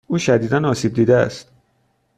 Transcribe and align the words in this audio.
او 0.07 0.17
شدیدا 0.17 0.69
آسیب 0.69 0.93
دیده 0.93 1.15
است. 1.17 1.51